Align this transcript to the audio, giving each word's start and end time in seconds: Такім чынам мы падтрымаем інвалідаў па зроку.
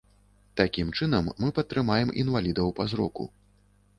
Такім 0.59 0.87
чынам 0.99 1.29
мы 1.43 1.51
падтрымаем 1.59 2.09
інвалідаў 2.23 2.73
па 2.79 2.87
зроку. 2.95 3.29